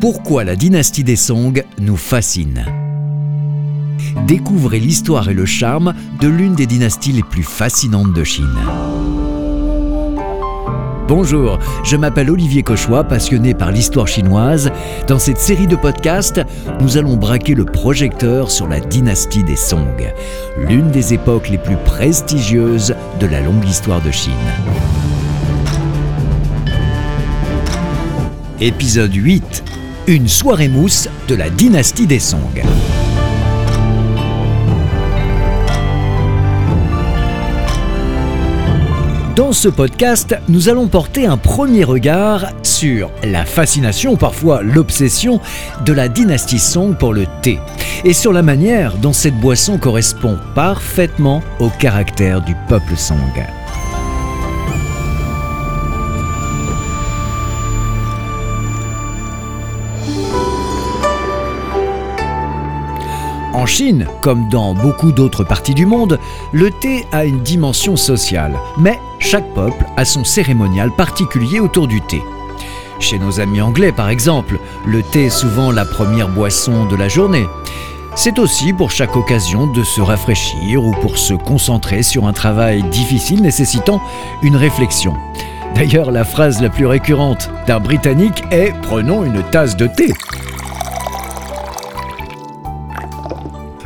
Pourquoi 0.00 0.44
la 0.44 0.54
dynastie 0.54 1.02
des 1.02 1.16
Song 1.16 1.60
nous 1.80 1.96
fascine 1.96 2.64
Découvrez 4.28 4.78
l'histoire 4.78 5.28
et 5.28 5.34
le 5.34 5.44
charme 5.44 5.92
de 6.20 6.28
l'une 6.28 6.54
des 6.54 6.66
dynasties 6.66 7.10
les 7.10 7.24
plus 7.24 7.42
fascinantes 7.42 8.12
de 8.12 8.22
Chine. 8.22 8.46
Bonjour, 11.08 11.58
je 11.82 11.96
m'appelle 11.96 12.30
Olivier 12.30 12.62
Cauchois, 12.62 13.02
passionné 13.02 13.54
par 13.54 13.72
l'histoire 13.72 14.06
chinoise. 14.06 14.70
Dans 15.08 15.18
cette 15.18 15.38
série 15.38 15.66
de 15.66 15.74
podcasts, 15.74 16.42
nous 16.80 16.96
allons 16.96 17.16
braquer 17.16 17.54
le 17.54 17.64
projecteur 17.64 18.52
sur 18.52 18.68
la 18.68 18.78
dynastie 18.78 19.42
des 19.42 19.56
Song, 19.56 20.12
l'une 20.68 20.92
des 20.92 21.12
époques 21.12 21.48
les 21.48 21.58
plus 21.58 21.78
prestigieuses 21.84 22.94
de 23.18 23.26
la 23.26 23.40
longue 23.40 23.66
histoire 23.66 24.00
de 24.00 24.12
Chine. 24.12 24.32
Épisode 28.60 29.14
8 29.14 29.64
une 30.08 30.26
soirée 30.26 30.68
mousse 30.68 31.06
de 31.28 31.34
la 31.34 31.50
dynastie 31.50 32.06
des 32.06 32.18
Song. 32.18 32.40
Dans 39.36 39.52
ce 39.52 39.68
podcast, 39.68 40.34
nous 40.48 40.70
allons 40.70 40.88
porter 40.88 41.26
un 41.26 41.36
premier 41.36 41.84
regard 41.84 42.46
sur 42.62 43.10
la 43.22 43.44
fascination, 43.44 44.16
parfois 44.16 44.62
l'obsession, 44.62 45.40
de 45.84 45.92
la 45.92 46.08
dynastie 46.08 46.58
Song 46.58 46.96
pour 46.96 47.12
le 47.12 47.26
thé, 47.42 47.58
et 48.04 48.14
sur 48.14 48.32
la 48.32 48.42
manière 48.42 48.96
dont 48.96 49.12
cette 49.12 49.38
boisson 49.38 49.76
correspond 49.76 50.38
parfaitement 50.54 51.42
au 51.60 51.68
caractère 51.68 52.40
du 52.40 52.56
peuple 52.66 52.96
Song. 52.96 53.18
En 63.58 63.66
Chine, 63.66 64.06
comme 64.20 64.48
dans 64.48 64.72
beaucoup 64.72 65.10
d'autres 65.10 65.42
parties 65.42 65.74
du 65.74 65.84
monde, 65.84 66.20
le 66.52 66.70
thé 66.70 67.04
a 67.10 67.24
une 67.24 67.40
dimension 67.40 67.96
sociale, 67.96 68.56
mais 68.78 69.00
chaque 69.18 69.52
peuple 69.52 69.84
a 69.96 70.04
son 70.04 70.22
cérémonial 70.22 70.92
particulier 70.92 71.58
autour 71.58 71.88
du 71.88 72.00
thé. 72.00 72.22
Chez 73.00 73.18
nos 73.18 73.40
amis 73.40 73.60
anglais, 73.60 73.90
par 73.90 74.10
exemple, 74.10 74.60
le 74.86 75.02
thé 75.02 75.24
est 75.24 75.30
souvent 75.30 75.72
la 75.72 75.84
première 75.84 76.28
boisson 76.28 76.86
de 76.86 76.94
la 76.94 77.08
journée. 77.08 77.46
C'est 78.14 78.38
aussi 78.38 78.72
pour 78.72 78.92
chaque 78.92 79.16
occasion 79.16 79.66
de 79.66 79.82
se 79.82 80.00
rafraîchir 80.00 80.84
ou 80.84 80.92
pour 80.92 81.18
se 81.18 81.34
concentrer 81.34 82.04
sur 82.04 82.28
un 82.28 82.32
travail 82.32 82.84
difficile 82.84 83.42
nécessitant 83.42 84.00
une 84.44 84.54
réflexion. 84.54 85.14
D'ailleurs, 85.74 86.12
la 86.12 86.22
phrase 86.22 86.62
la 86.62 86.70
plus 86.70 86.86
récurrente 86.86 87.50
d'un 87.66 87.80
Britannique 87.80 88.44
est⁇ 88.52 88.70
Prenons 88.82 89.24
une 89.24 89.42
tasse 89.42 89.76
de 89.76 89.88
thé⁇ 89.88 90.06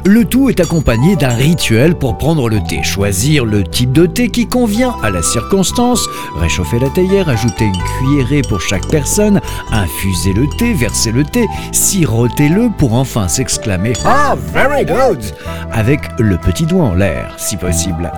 Le 0.05 0.25
tout 0.25 0.51
est 0.51 0.59
accompagné 0.59 1.15
d'un 1.15 1.29
rituel 1.29 1.95
pour 1.95 2.19
prendre 2.19 2.49
le 2.49 2.61
thé. 2.61 2.83
Choisir 2.83 3.45
le 3.45 3.63
type 3.63 3.93
de 3.93 4.07
thé 4.07 4.31
qui 4.31 4.49
convient 4.49 4.97
à 5.03 5.11
la 5.11 5.23
circonstance, 5.23 6.05
réchauffer 6.37 6.81
la 6.81 6.89
théière, 6.91 7.29
ajouter 7.29 7.67
une 7.67 7.83
cuillerée 7.99 8.43
pour 8.43 8.61
chaque 8.61 8.89
personne, 8.89 9.41
infuser 9.71 10.33
le 10.33 10.49
thé, 10.59 10.73
verser 10.73 11.13
le 11.13 11.23
thé, 11.23 11.47
siroter-le 11.71 12.71
pour 12.77 12.95
enfin 12.95 13.29
s'exclamer 13.29 13.93
Ah, 14.05 14.35
very 14.53 14.85
good 14.85 15.23
avec 15.71 16.01
le 16.19 16.37
petit 16.37 16.67
doigt 16.67 16.85
en 16.85 16.95
l'air, 16.95 17.35
si 17.39 17.57
possible. 17.57 18.11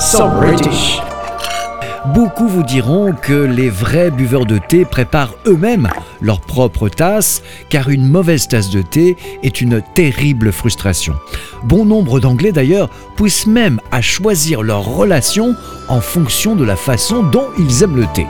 So 0.00 0.28
British 0.40 0.98
Beaucoup 2.06 2.48
vous 2.48 2.64
diront 2.64 3.12
que 3.12 3.32
les 3.32 3.70
vrais 3.70 4.10
buveurs 4.10 4.44
de 4.44 4.58
thé 4.58 4.84
préparent 4.84 5.36
eux-mêmes 5.46 5.88
leur 6.20 6.40
propre 6.40 6.88
tasse, 6.88 7.42
car 7.68 7.90
une 7.90 8.08
mauvaise 8.08 8.48
tasse 8.48 8.70
de 8.70 8.82
thé 8.82 9.16
est 9.44 9.60
une 9.60 9.80
terrible 9.94 10.50
frustration. 10.50 11.14
Bon 11.62 11.84
nombre 11.84 12.18
d'Anglais 12.18 12.50
d'ailleurs 12.50 12.90
poussent 13.14 13.46
même 13.46 13.80
à 13.92 14.00
choisir 14.00 14.62
leur 14.62 14.84
relation 14.84 15.54
en 15.88 16.00
fonction 16.00 16.56
de 16.56 16.64
la 16.64 16.74
façon 16.74 17.22
dont 17.22 17.46
ils 17.56 17.84
aiment 17.84 17.96
le 17.96 18.06
thé. 18.12 18.26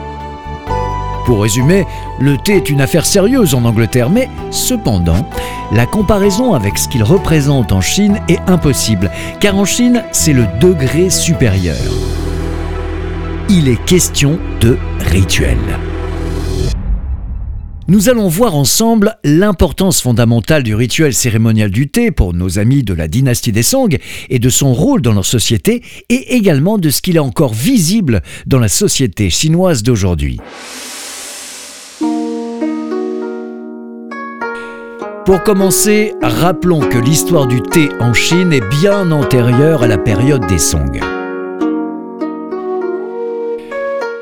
Pour 1.25 1.41
résumer, 1.41 1.85
le 2.19 2.37
thé 2.37 2.57
est 2.57 2.69
une 2.69 2.81
affaire 2.81 3.07
sérieuse 3.07 3.55
en 3.55 3.65
Angleterre, 3.65 4.11
mais 4.11 4.29
cependant, 4.51 5.27
la 5.71 5.87
comparaison 5.87 6.53
avec 6.53 6.77
ce 6.77 6.87
qu'il 6.87 7.03
représente 7.03 7.71
en 7.71 7.81
Chine 7.81 8.19
est 8.27 8.41
impossible, 8.45 9.09
car 9.39 9.57
en 9.57 9.65
Chine, 9.65 10.03
c'est 10.11 10.33
le 10.33 10.45
degré 10.59 11.09
supérieur 11.09 11.77
il 13.55 13.67
est 13.69 13.85
question 13.85 14.39
de 14.61 14.79
rituel. 14.99 15.59
Nous 17.87 18.09
allons 18.09 18.27
voir 18.27 18.55
ensemble 18.55 19.15
l'importance 19.23 20.01
fondamentale 20.01 20.63
du 20.63 20.73
rituel 20.73 21.13
cérémonial 21.13 21.69
du 21.69 21.87
thé 21.87 22.09
pour 22.09 22.33
nos 22.33 22.57
amis 22.57 22.81
de 22.81 22.95
la 22.95 23.07
dynastie 23.07 23.51
des 23.51 23.61
Song 23.61 23.95
et 24.31 24.39
de 24.39 24.49
son 24.49 24.73
rôle 24.73 25.03
dans 25.03 25.13
leur 25.13 25.25
société 25.25 25.83
et 26.09 26.35
également 26.35 26.79
de 26.79 26.89
ce 26.89 27.03
qu'il 27.03 27.15
est 27.15 27.19
encore 27.19 27.53
visible 27.53 28.23
dans 28.47 28.57
la 28.57 28.69
société 28.69 29.29
chinoise 29.29 29.83
d'aujourd'hui. 29.83 30.39
Pour 35.27 35.43
commencer, 35.43 36.13
rappelons 36.23 36.79
que 36.79 36.97
l'histoire 36.97 37.45
du 37.45 37.61
thé 37.61 37.89
en 37.99 38.15
Chine 38.15 38.51
est 38.51 38.67
bien 38.81 39.11
antérieure 39.11 39.83
à 39.83 39.87
la 39.87 39.99
période 39.99 40.47
des 40.47 40.57
Song. 40.57 41.12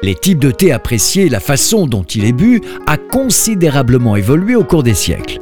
Les 0.03 0.15
types 0.15 0.39
de 0.39 0.49
thé 0.49 0.71
appréciés 0.71 1.29
la 1.29 1.39
façon 1.39 1.85
dont 1.85 2.01
il 2.01 2.25
est 2.25 2.31
bu 2.31 2.59
a 2.87 2.97
considérablement 2.97 4.15
évolué 4.15 4.55
au 4.55 4.63
cours 4.63 4.81
des 4.81 4.95
siècles. 4.95 5.39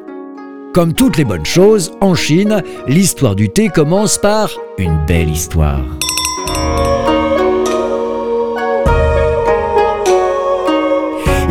Comme 0.74 0.94
toutes 0.94 1.16
les 1.16 1.24
bonnes 1.24 1.46
choses, 1.46 1.94
en 2.02 2.14
Chine, 2.14 2.62
l'histoire 2.86 3.36
du 3.36 3.48
thé 3.50 3.70
commence 3.70 4.18
par 4.18 4.52
une 4.78 5.00
belle 5.06 5.30
histoire. 5.30 5.86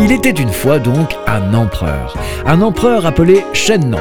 Il 0.09 0.15
était 0.15 0.31
une 0.31 0.53
fois 0.53 0.79
donc 0.79 1.15
un 1.27 1.53
empereur, 1.53 2.17
un 2.47 2.63
empereur 2.63 3.05
appelé 3.05 3.45
Shen 3.53 3.91
Nong. 3.91 4.01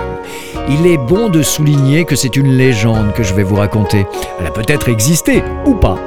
Il 0.70 0.88
est 0.88 0.98
bon 0.98 1.28
de 1.28 1.42
souligner 1.42 2.06
que 2.06 2.16
c'est 2.16 2.38
une 2.38 2.54
légende 2.54 3.12
que 3.12 3.24
je 3.24 3.34
vais 3.34 3.44
vous 3.44 3.58
raconter. 3.58 4.06
Elle 4.40 4.48
a 4.48 4.52
peut-être 4.52 4.88
existé 4.88 5.44
ou 5.66 5.74
pas, 5.74 6.00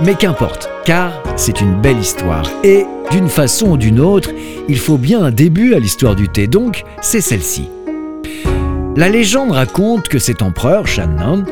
mais 0.00 0.14
qu'importe, 0.14 0.70
car 0.84 1.10
c'est 1.34 1.60
une 1.60 1.74
belle 1.74 1.98
histoire. 1.98 2.48
Et 2.62 2.86
d'une 3.10 3.28
façon 3.28 3.70
ou 3.70 3.76
d'une 3.76 3.98
autre, 3.98 4.30
il 4.68 4.78
faut 4.78 4.96
bien 4.96 5.24
un 5.24 5.32
début 5.32 5.74
à 5.74 5.80
l'histoire 5.80 6.14
du 6.14 6.28
thé, 6.28 6.46
donc 6.46 6.84
c'est 7.00 7.20
celle-ci. 7.20 7.68
La 8.94 9.08
légende 9.08 9.50
raconte 9.50 10.06
que 10.06 10.20
cet 10.20 10.40
empereur, 10.40 10.86
Shannon, 10.86 11.44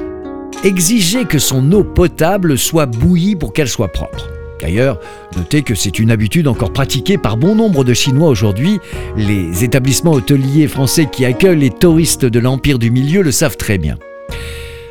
exigeait 0.63 1.25
que 1.25 1.41
son 1.41 1.73
eau 1.73 1.83
potable 1.83 2.57
soit 2.57 2.87
bouillie 2.87 3.35
pour 3.35 3.53
qu'elle 3.53 3.69
soit 3.69 3.89
propre. 3.89 4.36
D'ailleurs, 4.61 4.99
notez 5.37 5.63
que 5.63 5.75
c'est 5.75 5.99
une 5.99 6.11
habitude 6.11 6.49
encore 6.49 6.73
pratiquée 6.73 7.19
par 7.19 7.37
bon 7.37 7.55
nombre 7.55 7.85
de 7.85 7.95
Chinois 7.95 8.29
aujourd'hui. 8.29 8.81
Les 9.17 9.65
établissements 9.65 10.13
hôteliers 10.13 10.69
français 10.69 11.09
qui 11.11 11.25
accueillent 11.25 11.59
les 11.59 11.71
touristes 11.71 12.25
de 12.25 12.39
l'Empire 12.39 12.79
du 12.79 12.91
Milieu 12.91 13.23
le 13.23 13.33
savent 13.33 13.57
très 13.57 13.79
bien. 13.79 13.97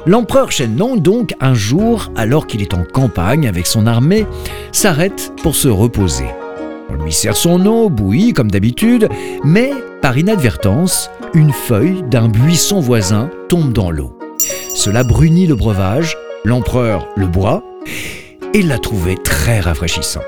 L'empereur 0.05 0.51
Shennon, 0.51 0.97
donc, 0.97 1.33
un 1.39 1.55
jour, 1.55 2.11
alors 2.15 2.45
qu'il 2.45 2.61
est 2.61 2.75
en 2.75 2.83
campagne 2.83 3.47
avec 3.47 3.65
son 3.65 3.87
armée, 3.87 4.27
s'arrête 4.71 5.33
pour 5.41 5.55
se 5.55 5.67
reposer. 5.67 6.27
On 6.89 7.03
lui 7.03 7.11
sert 7.11 7.35
son 7.35 7.65
eau, 7.65 7.89
bouillie 7.89 8.33
comme 8.33 8.51
d'habitude, 8.51 9.09
mais 9.43 9.71
par 10.03 10.15
inadvertance, 10.15 11.09
une 11.33 11.51
feuille 11.51 12.03
d'un 12.03 12.27
buisson 12.27 12.79
voisin 12.79 13.31
tombe 13.49 13.73
dans 13.73 13.89
l'eau. 13.89 14.15
Cela 14.75 15.03
brunit 15.03 15.47
le 15.47 15.55
breuvage, 15.55 16.15
l'empereur 16.43 17.07
le 17.15 17.25
boit, 17.25 17.63
et 18.55 18.61
l'a 18.61 18.79
trouvé 18.79 19.17
très 19.17 19.59
rafraîchissant. 19.59 20.21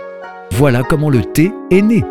Voilà 0.51 0.83
comment 0.83 1.09
le 1.09 1.21
thé 1.23 1.53
est 1.71 1.81
né. 1.81 2.03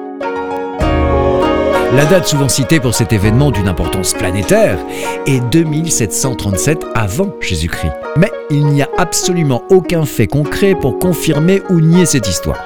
La 1.92 2.07
date 2.07 2.27
souvent 2.27 2.48
citée 2.48 2.80
pour 2.80 2.95
cet 2.95 3.13
événement 3.13 3.51
d'une 3.51 3.68
importance 3.68 4.15
planétaire 4.15 4.78
est 5.27 5.41
2737 5.53 6.86
avant 6.95 7.34
Jésus-Christ. 7.42 7.92
Mais 8.16 8.30
il 8.48 8.65
n'y 8.65 8.80
a 8.80 8.89
absolument 8.97 9.63
aucun 9.68 10.07
fait 10.07 10.27
concret 10.27 10.74
pour 10.74 10.98
confirmer 10.98 11.60
ou 11.68 11.80
nier 11.80 12.07
cette 12.07 12.27
histoire. 12.27 12.65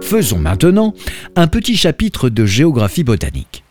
Faisons 0.00 0.38
maintenant 0.38 0.94
un 1.36 1.46
petit 1.46 1.76
chapitre 1.76 2.30
de 2.30 2.46
géographie 2.46 3.04
botanique. 3.04 3.64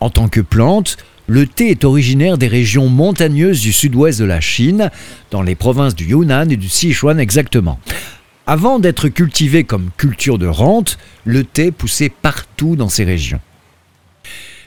En 0.00 0.10
tant 0.10 0.26
que 0.26 0.40
plante, 0.40 0.96
le 1.26 1.46
thé 1.46 1.70
est 1.70 1.84
originaire 1.84 2.38
des 2.38 2.48
régions 2.48 2.88
montagneuses 2.88 3.60
du 3.60 3.72
sud-ouest 3.72 4.18
de 4.18 4.24
la 4.24 4.40
Chine, 4.40 4.90
dans 5.30 5.42
les 5.42 5.54
provinces 5.54 5.94
du 5.94 6.04
Yunnan 6.04 6.50
et 6.50 6.56
du 6.56 6.68
Sichuan 6.68 7.18
exactement. 7.18 7.78
Avant 8.46 8.78
d'être 8.78 9.08
cultivé 9.08 9.64
comme 9.64 9.90
culture 9.96 10.36
de 10.38 10.46
rente, 10.46 10.98
le 11.24 11.44
thé 11.44 11.70
poussait 11.70 12.10
partout 12.10 12.76
dans 12.76 12.90
ces 12.90 13.04
régions. 13.04 13.40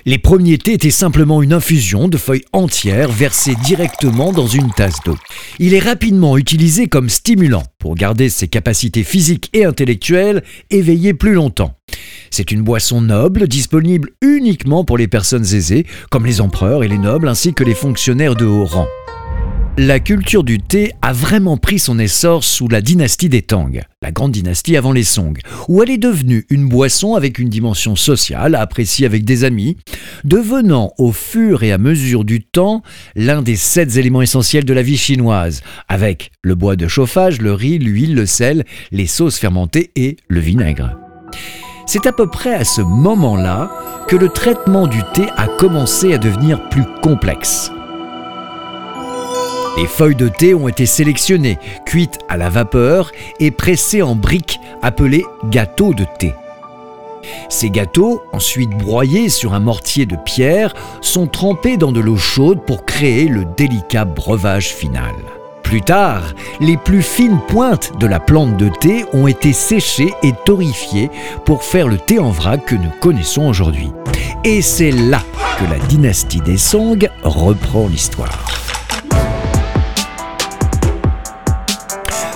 Les 0.07 0.17
premiers 0.17 0.57
thés 0.57 0.73
étaient 0.73 0.89
simplement 0.89 1.43
une 1.43 1.51
infusion 1.51 2.07
de 2.07 2.17
feuilles 2.17 2.45
entières 2.53 3.11
versées 3.11 3.55
directement 3.65 4.31
dans 4.31 4.47
une 4.47 4.71
tasse 4.71 5.03
d'eau. 5.05 5.17
Il 5.59 5.73
est 5.73 5.79
rapidement 5.79 6.37
utilisé 6.37 6.87
comme 6.87 7.09
stimulant 7.09 7.63
pour 7.77 7.95
garder 7.95 8.29
ses 8.29 8.47
capacités 8.47 9.03
physiques 9.03 9.49
et 9.51 9.65
intellectuelles 9.65 10.43
éveillées 10.69 11.13
plus 11.13 11.33
longtemps. 11.33 11.75
C'est 12.31 12.51
une 12.51 12.61
boisson 12.61 13.01
noble 13.01 13.47
disponible 13.47 14.09
uniquement 14.21 14.83
pour 14.83 14.97
les 14.97 15.07
personnes 15.07 15.43
aisées, 15.43 15.85
comme 16.09 16.25
les 16.25 16.41
empereurs 16.41 16.83
et 16.83 16.87
les 16.87 16.97
nobles 16.97 17.27
ainsi 17.27 17.53
que 17.53 17.63
les 17.63 17.75
fonctionnaires 17.75 18.35
de 18.35 18.45
haut 18.45 18.65
rang. 18.65 18.87
La 19.79 19.99
culture 19.99 20.43
du 20.43 20.57
thé 20.57 20.91
a 21.03 21.13
vraiment 21.13 21.55
pris 21.55 21.77
son 21.77 21.99
essor 21.99 22.43
sous 22.43 22.67
la 22.67 22.81
dynastie 22.81 23.29
des 23.29 23.43
Tang, 23.43 23.79
la 24.01 24.11
grande 24.11 24.31
dynastie 24.31 24.75
avant 24.75 24.91
les 24.91 25.03
Song, 25.03 25.37
où 25.67 25.83
elle 25.83 25.91
est 25.91 25.99
devenue 25.99 26.47
une 26.49 26.67
boisson 26.67 27.13
avec 27.13 27.37
une 27.37 27.49
dimension 27.49 27.95
sociale, 27.95 28.55
appréciée 28.55 29.05
avec 29.05 29.23
des 29.23 29.43
amis, 29.43 29.77
devenant 30.23 30.93
au 30.97 31.11
fur 31.11 31.61
et 31.61 31.71
à 31.71 31.77
mesure 31.77 32.25
du 32.25 32.41
temps 32.41 32.81
l'un 33.15 33.43
des 33.43 33.55
sept 33.55 33.97
éléments 33.97 34.23
essentiels 34.23 34.65
de 34.65 34.73
la 34.73 34.81
vie 34.81 34.97
chinoise, 34.97 35.61
avec 35.87 36.31
le 36.41 36.55
bois 36.55 36.75
de 36.75 36.87
chauffage, 36.87 37.39
le 37.39 37.53
riz, 37.53 37.77
l'huile, 37.77 38.15
le 38.15 38.25
sel, 38.25 38.65
les 38.91 39.05
sauces 39.05 39.37
fermentées 39.37 39.91
et 39.95 40.17
le 40.27 40.39
vinaigre. 40.39 40.97
C'est 41.87 42.05
à 42.05 42.11
peu 42.11 42.27
près 42.27 42.53
à 42.53 42.65
ce 42.65 42.81
moment-là 42.81 43.71
que 44.09 44.17
le 44.17 44.27
traitement 44.27 44.87
du 44.87 45.01
thé 45.13 45.23
a 45.37 45.47
commencé 45.47 46.13
à 46.13 46.17
devenir 46.17 46.67
plus 46.67 46.83
complexe. 47.01 47.71
Les 49.77 49.87
feuilles 49.87 50.15
de 50.15 50.27
thé 50.27 50.53
ont 50.53 50.67
été 50.67 50.85
sélectionnées, 50.85 51.57
cuites 51.85 52.19
à 52.27 52.35
la 52.35 52.49
vapeur 52.49 53.11
et 53.39 53.51
pressées 53.51 54.01
en 54.01 54.15
briques 54.15 54.59
appelées 54.81 55.23
gâteaux 55.49 55.93
de 55.93 56.05
thé. 56.19 56.33
Ces 57.47 57.69
gâteaux, 57.69 58.21
ensuite 58.33 58.71
broyés 58.71 59.29
sur 59.29 59.53
un 59.53 59.61
mortier 59.61 60.05
de 60.05 60.17
pierre, 60.17 60.73
sont 60.99 61.27
trempés 61.27 61.77
dans 61.77 61.93
de 61.93 62.01
l'eau 62.01 62.17
chaude 62.17 62.65
pour 62.65 62.83
créer 62.83 63.29
le 63.29 63.45
délicat 63.45 64.03
breuvage 64.03 64.73
final. 64.73 65.15
Plus 65.67 65.81
tard, 65.81 66.23
les 66.61 66.77
plus 66.77 67.01
fines 67.01 67.41
pointes 67.45 67.91
de 67.99 68.07
la 68.07 68.21
plante 68.21 68.55
de 68.55 68.69
thé 68.69 69.03
ont 69.11 69.27
été 69.27 69.51
séchées 69.51 70.13
et 70.23 70.31
torréfiées 70.45 71.11
pour 71.43 71.61
faire 71.61 71.89
le 71.89 71.97
thé 71.97 72.19
en 72.19 72.29
vrac 72.29 72.63
que 72.63 72.75
nous 72.75 72.89
connaissons 73.01 73.49
aujourd'hui. 73.49 73.91
Et 74.45 74.61
c'est 74.61 74.91
là 74.91 75.21
que 75.59 75.65
la 75.65 75.77
dynastie 75.87 76.39
des 76.39 76.57
Song 76.57 77.09
reprend 77.21 77.89
l'histoire. 77.89 78.45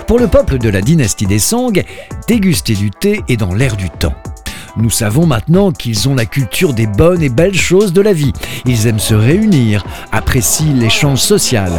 Pour 0.08 0.20
le 0.20 0.28
peuple 0.28 0.58
de 0.58 0.68
la 0.68 0.82
dynastie 0.82 1.26
des 1.26 1.40
Song, 1.40 1.82
déguster 2.28 2.74
du 2.74 2.92
thé 2.92 3.22
est 3.30 3.38
dans 3.38 3.54
l'air 3.54 3.78
du 3.78 3.90
temps. 3.90 4.16
Nous 4.76 4.90
savons 4.90 5.26
maintenant 5.26 5.72
qu'ils 5.72 6.10
ont 6.10 6.16
la 6.16 6.26
culture 6.26 6.74
des 6.74 6.88
bonnes 6.88 7.22
et 7.22 7.30
belles 7.30 7.56
choses 7.56 7.94
de 7.94 8.02
la 8.02 8.12
vie. 8.12 8.34
Ils 8.66 8.88
aiment 8.88 9.00
se 9.00 9.14
réunir, 9.14 9.86
apprécient 10.12 10.76
l'échange 10.76 11.20
social. 11.20 11.72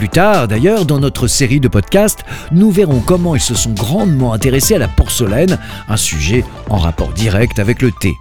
Plus 0.00 0.08
tard, 0.08 0.48
d'ailleurs, 0.48 0.86
dans 0.86 0.98
notre 0.98 1.26
série 1.26 1.60
de 1.60 1.68
podcasts, 1.68 2.20
nous 2.52 2.70
verrons 2.70 3.00
comment 3.00 3.34
ils 3.34 3.40
se 3.42 3.54
sont 3.54 3.72
grandement 3.72 4.32
intéressés 4.32 4.76
à 4.76 4.78
la 4.78 4.88
porcelaine, 4.88 5.58
un 5.90 5.98
sujet 5.98 6.42
en 6.70 6.78
rapport 6.78 7.12
direct 7.12 7.58
avec 7.58 7.82
le 7.82 7.90
thé. 7.92 8.14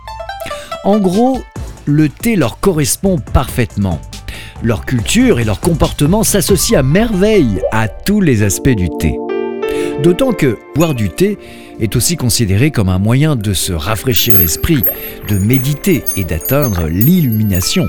En 0.84 1.00
gros, 1.00 1.42
le 1.86 2.10
thé 2.10 2.36
leur 2.36 2.60
correspond 2.60 3.18
parfaitement. 3.18 4.02
Leur 4.62 4.86
culture 4.86 5.40
et 5.40 5.46
leur 5.46 5.62
comportement 5.62 6.24
s'associent 6.24 6.80
à 6.80 6.84
merveille 6.84 7.62
à 7.72 7.88
tous 7.88 8.20
les 8.20 8.44
aspects 8.44 8.68
du 8.68 8.90
thé. 9.00 9.18
D'autant 10.04 10.34
que 10.34 10.58
boire 10.76 10.94
du 10.94 11.10
thé 11.10 11.38
est 11.80 11.96
aussi 11.96 12.18
considéré 12.18 12.72
comme 12.72 12.90
un 12.90 13.00
moyen 13.00 13.38
de 13.38 13.54
se 13.54 13.72
rafraîchir 13.72 14.38
l'esprit, 14.38 14.84
de 15.30 15.38
méditer 15.38 16.04
et 16.18 16.26
d'atteindre 16.26 16.88
l'illumination. 16.90 17.88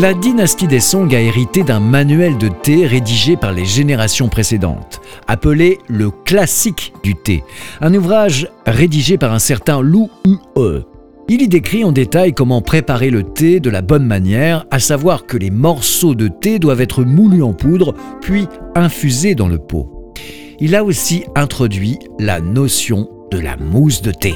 La 0.00 0.14
dynastie 0.14 0.68
des 0.68 0.78
Song 0.78 1.12
a 1.12 1.20
hérité 1.20 1.64
d'un 1.64 1.80
manuel 1.80 2.38
de 2.38 2.46
thé 2.46 2.86
rédigé 2.86 3.36
par 3.36 3.52
les 3.52 3.64
générations 3.64 4.28
précédentes, 4.28 5.00
appelé 5.26 5.78
le 5.88 6.12
classique 6.12 6.92
du 7.02 7.16
thé, 7.16 7.42
un 7.80 7.92
ouvrage 7.92 8.48
rédigé 8.64 9.18
par 9.18 9.32
un 9.32 9.40
certain 9.40 9.82
Lu 9.82 10.04
Ue. 10.24 10.84
Il 11.28 11.42
y 11.42 11.48
décrit 11.48 11.82
en 11.82 11.90
détail 11.90 12.32
comment 12.32 12.62
préparer 12.62 13.10
le 13.10 13.24
thé 13.24 13.58
de 13.58 13.70
la 13.70 13.82
bonne 13.82 14.06
manière, 14.06 14.66
à 14.70 14.78
savoir 14.78 15.26
que 15.26 15.36
les 15.36 15.50
morceaux 15.50 16.14
de 16.14 16.28
thé 16.28 16.60
doivent 16.60 16.80
être 16.80 17.02
moulus 17.02 17.42
en 17.42 17.52
poudre, 17.52 17.92
puis 18.20 18.46
infusés 18.76 19.34
dans 19.34 19.48
le 19.48 19.58
pot. 19.58 20.14
Il 20.60 20.76
a 20.76 20.84
aussi 20.84 21.24
introduit 21.34 21.98
la 22.20 22.40
notion 22.40 23.08
de 23.32 23.40
la 23.40 23.56
mousse 23.56 24.00
de 24.00 24.12
thé. 24.12 24.34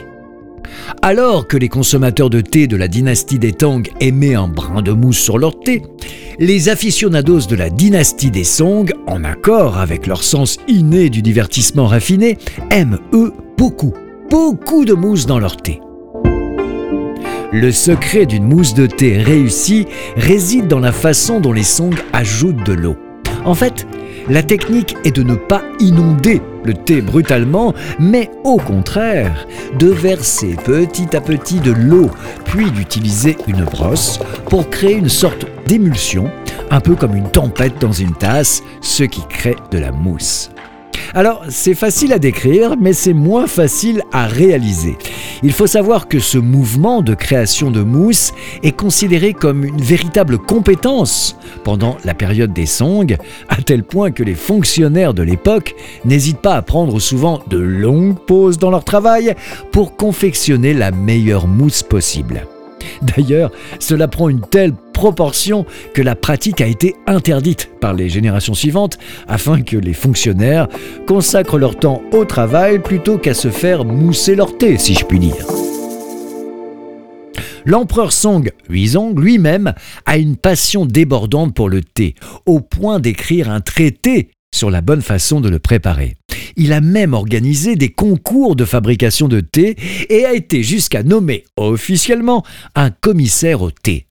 Alors 1.01 1.47
que 1.47 1.57
les 1.57 1.69
consommateurs 1.69 2.31
de 2.31 2.41
thé 2.41 2.67
de 2.67 2.77
la 2.77 2.89
dynastie 2.89 3.39
des 3.39 3.53
Tang 3.53 3.83
aimaient 4.01 4.35
un 4.35 4.49
brin 4.49 4.83
de 4.83 4.93
mousse 4.93 5.19
sur 5.19 5.39
leur 5.39 5.59
thé, 5.61 5.83
les 6.39 6.69
aficionados 6.69 7.47
de 7.49 7.57
la 7.57 7.71
dynastie 7.71 8.31
des 8.31 8.45
Song, 8.45 8.93
en 9.07 9.25
accord 9.25 9.79
avec 9.79 10.07
leur 10.07 10.23
sens 10.23 10.59
inné 10.69 11.11
du 11.11 11.23
divertissement 11.23 11.87
raffiné, 11.87 12.39
aiment 12.71 12.99
eux 13.13 13.33
beaucoup, 13.57 13.95
beaucoup 14.31 14.85
de 14.85 14.95
mousse 14.95 15.27
dans 15.27 15.39
leur 15.39 15.57
thé. 15.57 15.81
Le 17.53 17.71
secret 17.71 18.25
d'une 18.25 18.45
mousse 18.45 18.73
de 18.73 18.87
thé 18.87 19.19
réussie 19.19 19.87
réside 20.17 20.69
dans 20.69 20.81
la 20.81 20.93
façon 20.93 21.39
dont 21.39 21.53
les 21.53 21.63
Song 21.63 21.95
ajoutent 22.13 22.65
de 22.65 22.73
l'eau. 22.73 22.97
En 23.45 23.55
fait, 23.55 23.87
la 24.29 24.43
technique 24.43 24.97
est 25.05 25.17
de 25.17 25.23
ne 25.23 25.35
pas 25.35 25.63
inonder 25.81 26.41
le 26.65 26.75
thé 26.75 27.01
brutalement, 27.01 27.75
mais 27.99 28.31
au 28.45 28.57
contraire, 28.57 29.47
de 29.79 29.89
verser 29.89 30.57
petit 30.65 31.17
à 31.17 31.21
petit 31.21 31.61
de 31.61 31.73
l'eau, 31.73 32.11
puis 32.45 32.71
d'utiliser 32.71 33.37
une 33.49 33.65
brosse 33.65 34.21
pour 34.47 34.71
créer 34.71 34.95
une 34.95 35.09
sorte 35.09 35.47
d'émulsion, 35.67 36.31
un 36.71 36.81
peu 36.81 36.95
comme 36.95 37.17
une 37.17 37.31
tempête 37.31 37.81
dans 37.81 37.93
une 37.93 38.15
tasse, 38.15 38.63
ce 38.81 39.05
qui 39.05 39.23
crée 39.29 39.57
de 39.71 39.79
la 39.79 39.93
mousse. 39.93 40.51
Alors, 41.15 41.45
c'est 41.51 41.75
facile 41.75 42.13
à 42.13 42.19
décrire, 42.19 42.77
mais 42.81 42.95
c'est 42.95 43.13
moins 43.13 43.47
facile 43.47 44.03
à 44.13 44.27
réaliser. 44.27 44.97
Il 45.43 45.53
faut 45.53 45.67
savoir 45.67 46.09
que 46.09 46.21
ce 46.21 46.39
mouvement 46.39 47.03
de 47.03 47.15
création 47.15 47.71
de 47.71 47.83
mousse 47.83 48.33
est 48.63 48.77
considéré 48.77 49.35
comme 49.35 49.65
une 49.65 49.81
véritable 49.81 50.39
compétence 50.39 51.37
pendant 51.65 51.99
la 52.05 52.15
période 52.15 52.53
des 52.55 52.67
Song, 52.67 53.17
à 53.49 53.57
tel 53.57 53.83
point 53.83 54.11
que 54.11 54.23
les 54.23 54.35
fonctionnaires 54.35 55.13
de 55.13 55.23
l'époque 55.23 55.75
n'hésitent 56.05 56.41
pas 56.41 56.55
à 56.55 56.63
prendre 56.63 56.99
souvent 56.99 57.41
de 57.49 57.59
longues 57.59 58.19
pauses 58.19 58.59
dans 58.59 58.71
leur 58.71 58.85
travail 58.85 59.35
pour 59.71 59.97
confectionner 59.97 60.73
la 60.73 60.93
meilleure 60.93 61.47
mousse 61.47 61.83
possible. 61.83 62.47
D'ailleurs, 63.03 63.51
cela 63.79 64.09
prend 64.09 64.29
une 64.29 64.41
telle 64.41 64.73
proportion 64.93 65.67
que 65.95 66.03
la 66.03 66.15
pratique 66.15 66.61
a 66.61 66.67
été 66.67 66.95
interdite 67.07 67.71
par 67.81 67.95
les 67.95 68.09
générations 68.09 68.55
suivantes 68.55 68.99
afin 69.27 69.63
que 69.63 69.77
les 69.77 69.95
fonctionnaires 69.95 70.69
consacrent 71.07 71.59
leur 71.59 71.77
temps 71.77 72.03
au 72.13 72.25
travail 72.25 72.79
plutôt 72.79 73.19
qu'à 73.19 73.35
se 73.35 73.49
faire 73.49 73.85
mousser 73.85 74.35
leur 74.35 74.57
thé, 74.57 74.79
si 74.79 74.95
je 74.95 75.05
puis 75.05 75.19
dire. 75.19 75.47
L'empereur 77.65 78.13
Song 78.13 78.51
Huizong 78.69 79.19
lui-même 79.19 79.73
a 80.05 80.19
une 80.19 80.37
passion 80.37 80.85
débordante 80.85 81.55
pour 81.55 81.69
le 81.69 81.83
thé, 81.83 82.15
au 82.45 82.61
point 82.61 82.99
d'écrire 82.99 83.51
un 83.51 83.61
traité 83.61 84.31
sur 84.55 84.71
la 84.71 84.81
bonne 84.81 85.03
façon 85.03 85.41
de 85.41 85.49
le 85.49 85.59
préparer. 85.59 86.17
Il 86.57 86.73
a 86.73 86.81
même 86.81 87.15
organisé 87.15 87.77
des 87.77 87.89
concours 87.89 88.57
de 88.57 88.65
fabrication 88.65 89.29
de 89.29 89.41
thé 89.41 89.77
et 90.11 90.25
a 90.25 90.35
été 90.35 90.63
jusqu'à 90.63 91.03
nommer 91.03 91.45
officiellement 91.57 92.45
un 92.75 92.91
commissaire 92.91 93.63
au 93.63 93.71
thé. 93.71 94.07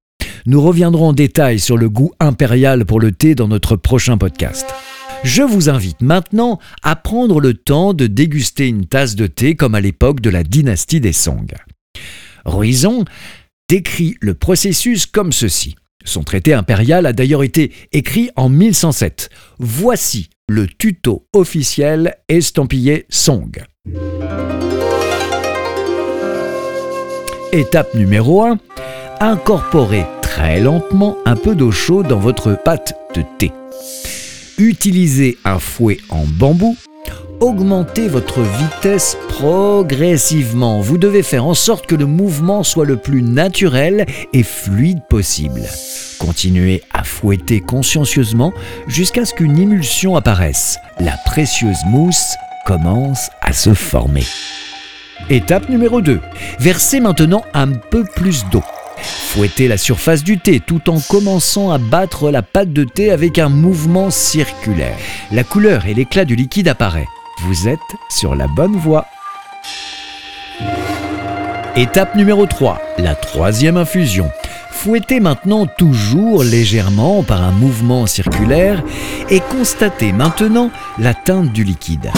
Nous 0.45 0.61
reviendrons 0.61 1.09
en 1.09 1.13
détail 1.13 1.59
sur 1.59 1.77
le 1.77 1.89
goût 1.89 2.11
impérial 2.19 2.85
pour 2.85 2.99
le 2.99 3.11
thé 3.11 3.35
dans 3.35 3.47
notre 3.47 3.75
prochain 3.75 4.17
podcast. 4.17 4.65
Je 5.23 5.43
vous 5.43 5.69
invite 5.69 6.01
maintenant 6.01 6.59
à 6.81 6.95
prendre 6.95 7.39
le 7.39 7.53
temps 7.53 7.93
de 7.93 8.07
déguster 8.07 8.67
une 8.67 8.87
tasse 8.87 9.15
de 9.15 9.27
thé 9.27 9.55
comme 9.55 9.75
à 9.75 9.81
l'époque 9.81 10.19
de 10.19 10.31
la 10.31 10.43
dynastie 10.43 10.99
des 10.99 11.13
Song. 11.13 11.47
Ruizong 12.43 13.05
décrit 13.69 14.15
le 14.19 14.33
processus 14.33 15.05
comme 15.05 15.31
ceci. 15.31 15.75
Son 16.03 16.23
traité 16.23 16.53
impérial 16.53 17.05
a 17.05 17.13
d'ailleurs 17.13 17.43
été 17.43 17.71
écrit 17.91 18.29
en 18.35 18.49
1107. 18.49 19.29
Voici 19.59 20.29
le 20.47 20.67
tuto 20.67 21.27
officiel 21.33 22.15
estampillé 22.27 23.05
Song. 23.09 23.51
Étape 27.51 27.93
numéro 27.95 28.43
1. 28.43 28.57
Incorporez 29.19 30.05
très 30.21 30.59
lentement 30.59 31.17
un 31.25 31.35
peu 31.35 31.55
d'eau 31.55 31.71
chaude 31.71 32.07
dans 32.07 32.19
votre 32.19 32.57
pâte 32.63 32.93
de 33.15 33.23
thé. 33.37 33.51
Utilisez 34.57 35.37
un 35.43 35.59
fouet 35.59 35.97
en 36.09 36.25
bambou. 36.25 36.77
Augmentez 37.41 38.07
votre 38.07 38.41
vitesse 38.41 39.17
progressivement. 39.27 40.79
Vous 40.79 40.99
devez 40.99 41.23
faire 41.23 41.43
en 41.43 41.55
sorte 41.55 41.87
que 41.87 41.95
le 41.95 42.05
mouvement 42.05 42.61
soit 42.61 42.85
le 42.85 42.97
plus 42.97 43.23
naturel 43.23 44.05
et 44.31 44.43
fluide 44.43 45.01
possible. 45.09 45.63
Continuez 46.19 46.83
à 46.93 47.03
fouetter 47.03 47.59
consciencieusement 47.59 48.53
jusqu'à 48.85 49.25
ce 49.25 49.33
qu'une 49.33 49.57
émulsion 49.57 50.15
apparaisse. 50.15 50.77
La 50.99 51.17
précieuse 51.25 51.79
mousse 51.87 52.35
commence 52.67 53.31
à 53.41 53.53
se 53.53 53.73
former. 53.73 54.23
Étape 55.31 55.67
numéro 55.67 55.99
2. 55.99 56.19
Versez 56.59 56.99
maintenant 56.99 57.43
un 57.55 57.69
peu 57.69 58.03
plus 58.03 58.45
d'eau. 58.51 58.63
Fouettez 58.97 59.67
la 59.67 59.77
surface 59.77 60.23
du 60.23 60.37
thé 60.37 60.59
tout 60.59 60.91
en 60.91 60.99
commençant 60.99 61.71
à 61.71 61.79
battre 61.79 62.29
la 62.29 62.43
pâte 62.43 62.71
de 62.71 62.83
thé 62.83 63.09
avec 63.09 63.39
un 63.39 63.49
mouvement 63.49 64.11
circulaire. 64.11 64.95
La 65.31 65.43
couleur 65.43 65.87
et 65.87 65.95
l'éclat 65.95 66.25
du 66.25 66.35
liquide 66.35 66.67
apparaît. 66.67 67.07
Vous 67.43 67.67
êtes 67.67 67.79
sur 68.07 68.35
la 68.35 68.45
bonne 68.45 68.75
voie. 68.75 69.07
Étape 71.75 72.15
numéro 72.15 72.45
3, 72.45 72.79
la 72.99 73.15
troisième 73.15 73.77
infusion. 73.77 74.29
Fouettez 74.69 75.19
maintenant 75.19 75.65
toujours 75.65 76.43
légèrement 76.43 77.23
par 77.23 77.41
un 77.41 77.51
mouvement 77.51 78.05
circulaire 78.05 78.83
et 79.31 79.39
constatez 79.39 80.11
maintenant 80.11 80.69
la 80.99 81.15
teinte 81.15 81.51
du 81.51 81.63
liquide. 81.63 82.11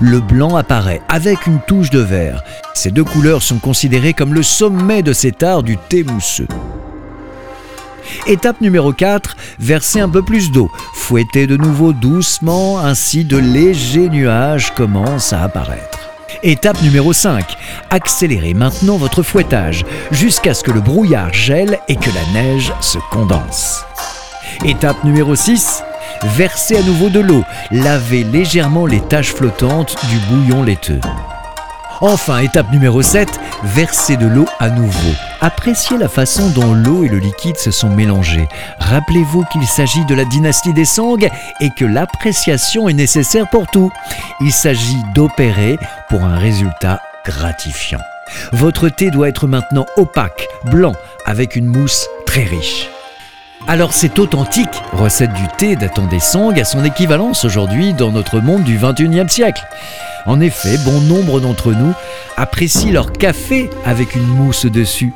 Le 0.00 0.20
blanc 0.20 0.56
apparaît 0.56 1.00
avec 1.08 1.46
une 1.46 1.60
touche 1.60 1.90
de 1.90 2.00
vert. 2.00 2.42
Ces 2.74 2.90
deux 2.90 3.04
couleurs 3.04 3.42
sont 3.42 3.58
considérées 3.58 4.14
comme 4.14 4.34
le 4.34 4.42
sommet 4.42 5.02
de 5.02 5.12
cet 5.12 5.44
art 5.44 5.62
du 5.62 5.76
thé 5.76 6.02
mousseux. 6.02 6.48
Étape 8.26 8.60
numéro 8.60 8.92
4, 8.92 9.36
versez 9.58 10.00
un 10.00 10.08
peu 10.08 10.22
plus 10.22 10.50
d'eau. 10.50 10.70
Fouettez 10.94 11.46
de 11.46 11.56
nouveau 11.56 11.92
doucement, 11.92 12.78
ainsi 12.78 13.24
de 13.24 13.36
légers 13.36 14.08
nuages 14.08 14.72
commencent 14.74 15.32
à 15.32 15.42
apparaître. 15.42 15.98
Étape 16.42 16.82
numéro 16.82 17.12
5, 17.12 17.44
accélérez 17.90 18.54
maintenant 18.54 18.96
votre 18.96 19.22
fouettage 19.22 19.84
jusqu'à 20.10 20.54
ce 20.54 20.62
que 20.62 20.70
le 20.70 20.80
brouillard 20.80 21.32
gèle 21.32 21.78
et 21.88 21.96
que 21.96 22.10
la 22.10 22.40
neige 22.40 22.72
se 22.80 22.98
condense. 23.10 23.84
Étape 24.64 25.02
numéro 25.04 25.34
6, 25.34 25.82
versez 26.36 26.76
à 26.76 26.82
nouveau 26.82 27.08
de 27.08 27.20
l'eau, 27.20 27.44
lavez 27.70 28.24
légèrement 28.24 28.86
les 28.86 29.00
taches 29.00 29.34
flottantes 29.34 29.96
du 30.08 30.18
bouillon 30.28 30.62
laiteux. 30.62 31.00
Enfin, 32.00 32.38
étape 32.38 32.70
numéro 32.70 33.00
7, 33.00 33.28
versez 33.64 34.16
de 34.16 34.26
l'eau 34.26 34.46
à 34.58 34.68
nouveau. 34.68 35.14
Appréciez 35.40 35.96
la 35.96 36.08
façon 36.08 36.50
dont 36.50 36.74
l'eau 36.74 37.04
et 37.04 37.08
le 37.08 37.18
liquide 37.18 37.56
se 37.56 37.70
sont 37.70 37.88
mélangés. 37.88 38.48
Rappelez-vous 38.78 39.44
qu'il 39.44 39.66
s'agit 39.66 40.04
de 40.04 40.14
la 40.14 40.24
dynastie 40.24 40.74
des 40.74 40.84
Song 40.84 41.28
et 41.60 41.70
que 41.70 41.84
l'appréciation 41.84 42.88
est 42.88 42.94
nécessaire 42.94 43.48
pour 43.48 43.66
tout. 43.68 43.90
Il 44.40 44.52
s'agit 44.52 45.02
d'opérer 45.14 45.78
pour 46.08 46.22
un 46.24 46.36
résultat 46.36 47.00
gratifiant. 47.24 48.00
Votre 48.52 48.88
thé 48.88 49.10
doit 49.10 49.28
être 49.28 49.46
maintenant 49.46 49.86
opaque, 49.96 50.48
blanc, 50.64 50.94
avec 51.24 51.56
une 51.56 51.66
mousse 51.66 52.08
très 52.26 52.44
riche. 52.44 52.88
Alors 53.68 53.92
cette 53.92 54.20
authentique 54.20 54.80
recette 54.92 55.32
du 55.32 55.42
thé 55.58 55.74
datant 55.74 56.06
des 56.06 56.20
Song 56.20 56.56
a 56.56 56.64
son 56.64 56.84
équivalence 56.84 57.44
aujourd'hui 57.44 57.94
dans 57.94 58.12
notre 58.12 58.38
monde 58.38 58.62
du 58.62 58.78
21e 58.78 59.28
siècle. 59.28 59.66
En 60.24 60.40
effet, 60.40 60.78
bon 60.84 61.00
nombre 61.00 61.40
d'entre 61.40 61.72
nous 61.72 61.92
apprécient 62.36 62.92
leur 62.92 63.12
café 63.12 63.68
avec 63.84 64.14
une 64.14 64.26
mousse 64.26 64.66
dessus. 64.66 65.12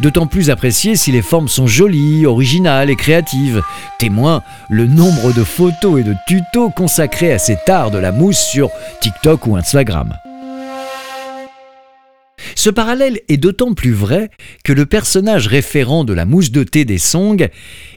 D'autant 0.00 0.26
plus 0.26 0.50
apprécié 0.50 0.96
si 0.96 1.12
les 1.12 1.22
formes 1.22 1.46
sont 1.46 1.68
jolies, 1.68 2.26
originales 2.26 2.90
et 2.90 2.96
créatives. 2.96 3.62
Témoin 4.00 4.42
le 4.68 4.88
nombre 4.88 5.32
de 5.32 5.44
photos 5.44 6.00
et 6.00 6.02
de 6.02 6.16
tutos 6.26 6.70
consacrés 6.70 7.32
à 7.32 7.38
cet 7.38 7.68
art 7.68 7.92
de 7.92 7.98
la 7.98 8.10
mousse 8.10 8.40
sur 8.40 8.70
TikTok 9.00 9.46
ou 9.46 9.56
Instagram. 9.56 10.14
Ce 12.54 12.70
parallèle 12.70 13.20
est 13.28 13.36
d'autant 13.36 13.74
plus 13.74 13.92
vrai 13.92 14.30
que 14.64 14.72
le 14.72 14.86
personnage 14.86 15.46
référent 15.46 16.04
de 16.04 16.12
la 16.12 16.24
mousse 16.24 16.50
de 16.50 16.64
thé 16.64 16.84
des 16.84 16.98
Song 16.98 17.48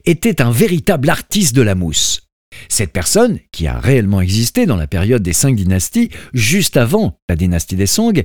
était 0.06 0.42
un 0.42 0.52
véritable 0.52 1.10
artiste 1.10 1.56
de 1.56 1.62
la 1.62 1.76
mousse. 1.76 2.22
Cette 2.70 2.94
personne, 2.94 3.40
qui 3.52 3.68
a 3.68 3.80
réellement 3.80 4.22
existé 4.22 4.66
dans 4.66 4.78
la 4.78 4.88
période 4.88 5.22
des 5.22 5.34
cinq 5.34 5.56
dynasties, 5.56 6.10
juste 6.34 6.78
avant 6.78 7.20
la 7.30 7.36
dynastie 7.36 7.76
des 7.76 7.88
Song, 7.88 8.24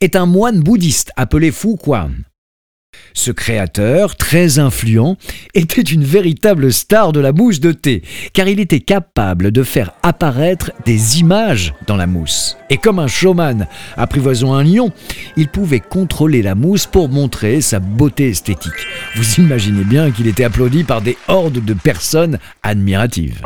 est 0.00 0.16
un 0.16 0.26
moine 0.26 0.60
bouddhiste 0.60 1.10
appelé 1.16 1.50
Fu 1.50 1.76
Quan. 1.76 2.10
Ce 3.14 3.30
créateur, 3.30 4.16
très 4.16 4.58
influent, 4.58 5.16
était 5.54 5.82
une 5.82 6.04
véritable 6.04 6.72
star 6.72 7.12
de 7.12 7.20
la 7.20 7.32
mousse 7.32 7.60
de 7.60 7.72
thé, 7.72 8.02
car 8.32 8.48
il 8.48 8.60
était 8.60 8.80
capable 8.80 9.50
de 9.50 9.62
faire 9.62 9.92
apparaître 10.02 10.72
des 10.84 11.20
images 11.20 11.74
dans 11.86 11.96
la 11.96 12.06
mousse. 12.06 12.56
Et 12.70 12.76
comme 12.76 12.98
un 12.98 13.06
showman 13.06 13.66
apprivoisant 13.96 14.54
un 14.54 14.64
lion, 14.64 14.92
il 15.36 15.48
pouvait 15.48 15.80
contrôler 15.80 16.42
la 16.42 16.54
mousse 16.54 16.86
pour 16.86 17.08
montrer 17.08 17.60
sa 17.60 17.80
beauté 17.80 18.28
esthétique. 18.28 18.72
Vous 19.16 19.34
imaginez 19.34 19.84
bien 19.84 20.10
qu'il 20.10 20.26
était 20.26 20.44
applaudi 20.44 20.84
par 20.84 21.02
des 21.02 21.16
hordes 21.28 21.64
de 21.64 21.74
personnes 21.74 22.38
admiratives. 22.62 23.40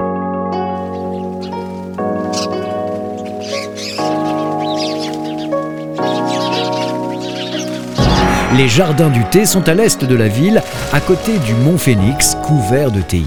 Les 8.55 8.69
jardins 8.69 9.11
du 9.11 9.25
thé 9.25 9.45
sont 9.45 9.69
à 9.69 9.75
l'est 9.75 10.05
de 10.05 10.15
la 10.15 10.29
ville, 10.29 10.63
à 10.93 11.01
côté 11.01 11.39
du 11.41 11.53
mont 11.55 11.77
Phénix, 11.77 12.37
couvert 12.45 12.93
de 12.93 13.01
théiers. 13.01 13.25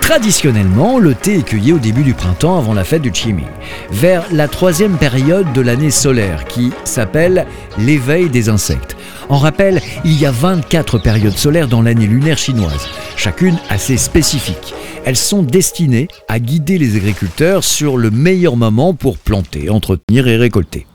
Traditionnellement, 0.00 0.98
le 0.98 1.14
thé 1.14 1.38
est 1.38 1.42
cueilli 1.42 1.74
au 1.74 1.78
début 1.78 2.02
du 2.02 2.14
printemps 2.14 2.58
avant 2.58 2.72
la 2.72 2.82
fête 2.82 3.02
du 3.02 3.12
Qiming, 3.12 3.44
vers 3.90 4.24
la 4.32 4.48
troisième 4.48 4.96
période 4.96 5.52
de 5.52 5.60
l'année 5.60 5.90
solaire 5.90 6.46
qui 6.46 6.72
s'appelle 6.84 7.46
l'éveil 7.78 8.30
des 8.30 8.48
insectes. 8.48 8.96
En 9.28 9.38
rappel, 9.38 9.80
il 10.04 10.18
y 10.18 10.26
a 10.26 10.30
24 10.30 10.98
périodes 10.98 11.38
solaires 11.38 11.68
dans 11.68 11.82
l'année 11.82 12.06
lunaire 12.06 12.38
chinoise, 12.38 12.88
chacune 13.16 13.58
assez 13.68 13.98
spécifique. 13.98 14.74
Elles 15.04 15.16
sont 15.16 15.42
destinées 15.42 16.08
à 16.26 16.38
guider 16.38 16.78
les 16.78 16.96
agriculteurs 16.96 17.64
sur 17.64 17.98
le 17.98 18.10
meilleur 18.10 18.56
moment 18.56 18.94
pour 18.94 19.18
planter, 19.18 19.68
entretenir 19.68 20.26
et 20.26 20.36
récolter. 20.36 20.86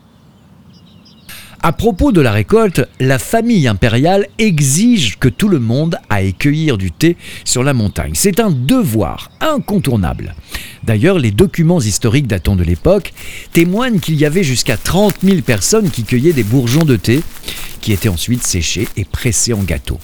À 1.61 1.73
propos 1.73 2.13
de 2.13 2.21
la 2.21 2.31
récolte, 2.31 2.87
la 3.01 3.19
famille 3.19 3.67
impériale 3.67 4.27
exige 4.37 5.19
que 5.19 5.27
tout 5.27 5.49
le 5.49 5.59
monde 5.59 5.97
aille 6.09 6.33
cueillir 6.33 6.77
du 6.77 6.89
thé 6.89 7.17
sur 7.43 7.63
la 7.63 7.73
montagne. 7.73 8.13
C'est 8.15 8.39
un 8.39 8.49
devoir 8.49 9.29
incontournable. 9.41 10.35
D'ailleurs, 10.83 11.19
les 11.19 11.31
documents 11.31 11.81
historiques 11.81 12.27
datant 12.27 12.55
de 12.55 12.63
l'époque 12.63 13.11
témoignent 13.51 13.99
qu'il 13.99 14.15
y 14.15 14.25
avait 14.25 14.43
jusqu'à 14.43 14.77
30 14.77 15.15
000 15.21 15.41
personnes 15.41 15.89
qui 15.89 16.05
cueillaient 16.05 16.31
des 16.31 16.43
bourgeons 16.43 16.85
de 16.85 16.95
thé, 16.95 17.21
qui 17.81 17.91
étaient 17.91 18.07
ensuite 18.07 18.47
séchés 18.47 18.87
et 18.95 19.03
pressés 19.03 19.51
en 19.51 19.63
gâteaux. 19.63 19.99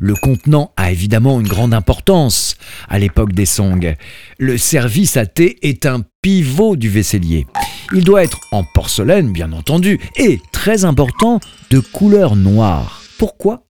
Le 0.00 0.14
contenant 0.14 0.72
a 0.76 0.90
évidemment 0.90 1.40
une 1.40 1.46
grande 1.46 1.72
importance 1.72 2.56
à 2.88 2.98
l'époque 2.98 3.32
des 3.32 3.46
Song. 3.46 3.94
Le 4.38 4.58
service 4.58 5.16
à 5.16 5.26
thé 5.26 5.56
est 5.62 5.86
un 5.86 6.02
pivot 6.20 6.74
du 6.74 6.88
vaisselier. 6.88 7.46
Il 7.92 8.04
doit 8.04 8.24
être 8.24 8.40
en 8.52 8.64
porcelaine, 8.64 9.32
bien 9.32 9.52
entendu, 9.52 10.00
et, 10.16 10.40
très 10.52 10.84
important, 10.84 11.40
de 11.70 11.78
couleur 11.78 12.36
noire. 12.36 13.02
Pourquoi? 13.18 13.64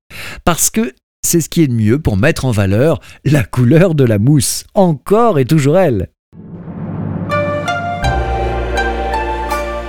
Parce 0.45 0.71
que 0.71 0.93
c'est 1.25 1.41
ce 1.41 1.49
qui 1.49 1.63
est 1.63 1.67
de 1.67 1.73
mieux 1.73 1.99
pour 1.99 2.17
mettre 2.17 2.45
en 2.45 2.51
valeur 2.51 3.01
la 3.25 3.43
couleur 3.43 3.95
de 3.95 4.05
la 4.05 4.19
mousse. 4.19 4.65
Encore 4.75 5.39
et 5.39 5.45
toujours 5.45 5.79
elle. 5.79 6.09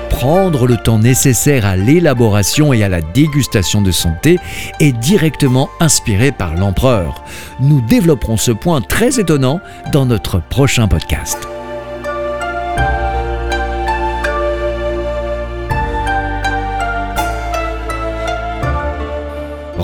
Prendre 0.10 0.66
le 0.66 0.78
temps 0.78 0.98
nécessaire 0.98 1.68
à 1.68 1.78
l'élaboration 1.78 2.74
et 2.74 2.84
à 2.84 2.90
la 2.90 3.02
dégustation 3.02 3.84
de 3.84 3.92
son 3.92 4.14
thé 4.24 4.40
est 4.80 4.92
directement 4.94 5.70
inspiré 5.80 6.32
par 6.32 6.56
l'empereur. 6.56 7.24
Nous 7.60 7.82
développerons 7.82 8.38
ce 8.38 8.52
point 8.52 8.82
très 8.82 9.20
étonnant 9.20 9.62
dans 9.94 10.08
notre 10.08 10.42
prochain 10.42 10.88
podcast. 10.88 11.48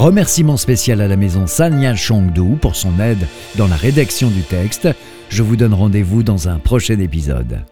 Remerciement 0.04 0.58
spécial 0.58 1.00
à 1.00 1.08
la 1.08 1.16
maison 1.16 1.48
Sanya 1.48 1.96
Chongdu 1.96 2.58
pour 2.60 2.76
son 2.76 3.00
aide 3.00 3.26
dans 3.56 3.70
la 3.70 3.78
rédaction 3.78 4.30
du 4.30 4.42
texte. 4.42 4.90
Je 5.30 5.44
vous 5.44 5.56
donne 5.56 5.74
rendez-vous 5.74 6.24
dans 6.24 6.50
un 6.50 6.60
prochain 6.60 7.00
épisode. 7.00 7.64